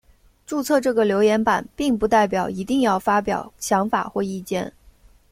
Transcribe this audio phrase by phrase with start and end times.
[0.47, 4.73] 注册这个留言版并不代表一定要发表想法或意见。